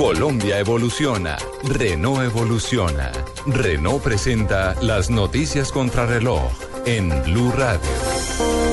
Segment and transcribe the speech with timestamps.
[0.00, 3.12] Colombia evoluciona, Renault evoluciona.
[3.44, 6.40] Renault presenta las noticias contra reloj
[6.86, 8.69] en Blue Radio.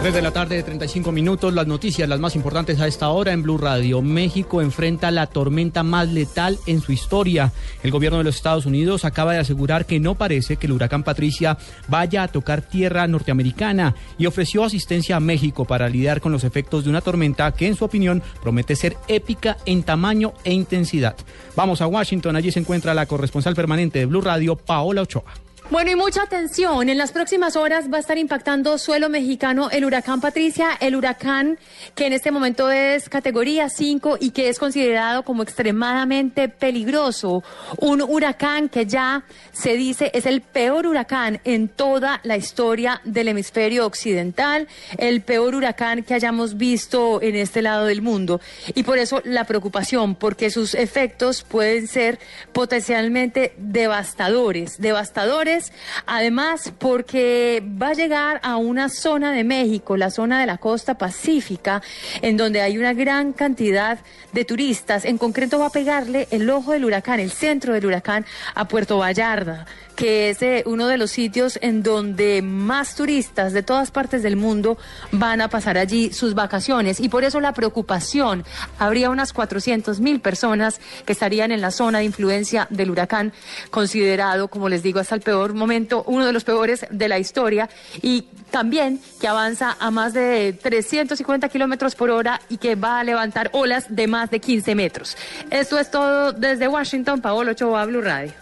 [0.00, 3.32] 3 de la tarde de 35 minutos, las noticias, las más importantes a esta hora
[3.32, 4.00] en Blue Radio.
[4.00, 7.52] México enfrenta la tormenta más letal en su historia.
[7.82, 11.02] El gobierno de los Estados Unidos acaba de asegurar que no parece que el huracán
[11.02, 11.58] Patricia
[11.88, 16.84] vaya a tocar tierra norteamericana y ofreció asistencia a México para lidiar con los efectos
[16.84, 21.16] de una tormenta que en su opinión promete ser épica en tamaño e intensidad.
[21.56, 25.47] Vamos a Washington, allí se encuentra la corresponsal permanente de Blue Radio, Paola Ochoa.
[25.70, 26.88] Bueno, y mucha atención.
[26.88, 31.58] En las próximas horas va a estar impactando suelo mexicano el huracán Patricia, el huracán
[31.94, 37.44] que en este momento es categoría 5 y que es considerado como extremadamente peligroso.
[37.76, 43.28] Un huracán que ya se dice es el peor huracán en toda la historia del
[43.28, 48.40] hemisferio occidental, el peor huracán que hayamos visto en este lado del mundo.
[48.74, 52.18] Y por eso la preocupación, porque sus efectos pueden ser
[52.54, 55.57] potencialmente devastadores, devastadores
[56.06, 60.96] además porque va a llegar a una zona de México, la zona de la costa
[60.96, 61.82] pacífica,
[62.22, 63.98] en donde hay una gran cantidad
[64.32, 65.04] de turistas.
[65.04, 68.98] En concreto va a pegarle el ojo del huracán, el centro del huracán, a Puerto
[68.98, 69.66] Vallarta
[69.98, 74.36] que es eh, uno de los sitios en donde más turistas de todas partes del
[74.36, 74.78] mundo
[75.10, 77.00] van a pasar allí sus vacaciones.
[77.00, 78.44] Y por eso la preocupación,
[78.78, 83.32] habría unas 400 mil personas que estarían en la zona de influencia del huracán,
[83.72, 87.68] considerado, como les digo, hasta el peor momento, uno de los peores de la historia.
[88.02, 93.04] Y también que avanza a más de 350 kilómetros por hora y que va a
[93.04, 95.16] levantar olas de más de 15 metros.
[95.50, 97.20] Esto es todo desde Washington.
[97.20, 98.32] Paolo Ochoa, Blue Radio.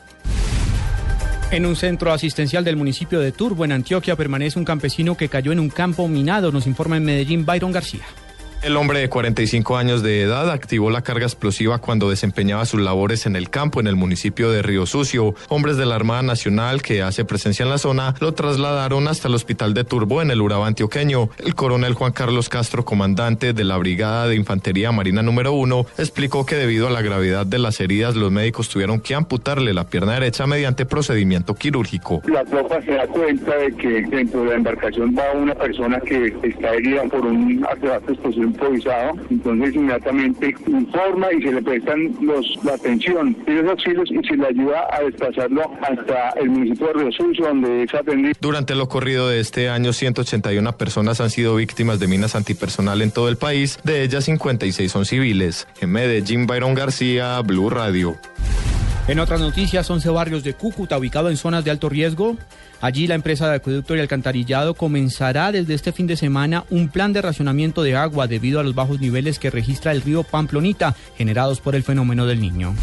[1.51, 5.53] En un centro asistencial del municipio de Turbo, en Antioquia, permanece un campesino que cayó
[5.53, 8.05] en un campo minado, nos informa en Medellín Byron García.
[8.63, 13.27] El hombre de 45 años de edad activó la carga explosiva cuando desempeñaba sus labores
[13.27, 15.35] en el campo en el municipio de Río Sucio.
[15.49, 19.35] Hombres de la Armada Nacional que hace presencia en la zona lo trasladaron hasta el
[19.35, 21.29] hospital de Turbo en el Urabá antioqueño.
[21.39, 26.45] El coronel Juan Carlos Castro, comandante de la Brigada de Infantería Marina número 1, explicó
[26.47, 30.15] que debido a la gravedad de las heridas los médicos tuvieron que amputarle la pierna
[30.15, 32.23] derecha mediante procedimiento quirúrgico.
[32.27, 36.35] La tropa se da cuenta de que dentro de la embarcación va una persona que
[36.43, 42.17] está herida por un artefacto explosivo improvisado, entonces inmediatamente informa y se le prestan
[42.65, 46.93] la atención y los auxilios y se le ayuda a desplazarlo hasta el municipio de
[46.95, 48.33] Río Sucio, donde es atendido.
[48.41, 53.11] Durante lo corrido de este año, 181 personas han sido víctimas de minas antipersonal en
[53.11, 55.69] todo el país, de ellas 56 son civiles.
[55.81, 58.17] En Medellín, Byron García, Blue Radio.
[59.09, 62.37] En otras noticias, 11 barrios de Cúcuta ubicados en zonas de alto riesgo.
[62.81, 67.13] Allí la empresa de acueducto y alcantarillado comenzará desde este fin de semana un plan
[67.13, 71.61] de racionamiento de agua debido a los bajos niveles que registra el río Pamplonita generados
[71.61, 72.75] por el fenómeno del niño.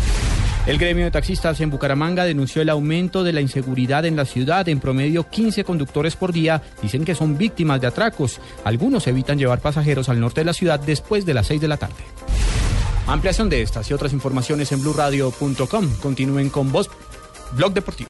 [0.66, 4.69] El gremio de taxistas en Bucaramanga denunció el aumento de la inseguridad en la ciudad.
[4.69, 8.40] En promedio, 15 conductores por día dicen que son víctimas de atracos.
[8.63, 11.75] Algunos evitan llevar pasajeros al norte de la ciudad después de las 6 de la
[11.75, 12.05] tarde.
[13.08, 15.90] Ampliación de estas y otras informaciones en blurradio.com.
[16.02, 16.90] Continúen con vos,
[17.56, 18.08] Blog Deportivo.